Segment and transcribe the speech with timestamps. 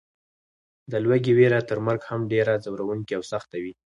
[0.91, 3.73] د لوږې وېره تر مرګ هم ډېره ځوروونکې او سخته وي.